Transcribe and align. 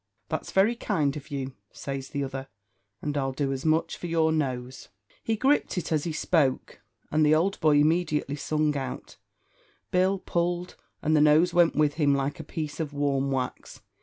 "That's 0.29 0.51
very 0.51 0.75
kind 0.75 1.15
of 1.15 1.29
you," 1.29 1.53
says 1.71 2.09
the 2.09 2.23
other, 2.23 2.47
"and 3.03 3.15
I'll 3.15 3.33
do 3.33 3.53
as 3.53 3.63
much 3.65 3.97
for 3.97 4.07
your 4.07 4.31
nose." 4.31 4.89
He 5.23 5.35
gripped 5.35 5.77
it 5.77 5.91
as 5.91 6.05
he 6.05 6.11
spoke, 6.11 6.81
and 7.11 7.23
the 7.23 7.35
old 7.35 7.59
boy 7.59 7.77
immediately 7.77 8.35
sung 8.35 8.75
out; 8.75 9.17
Bill 9.91 10.17
pulled, 10.17 10.75
and 11.03 11.15
the 11.15 11.21
nose 11.21 11.53
went 11.53 11.75
with 11.75 11.93
him 12.01 12.15
like 12.15 12.39
a 12.39 12.43
piece 12.43 12.79
of 12.79 12.93
warm 12.93 13.29
wax. 13.29 13.81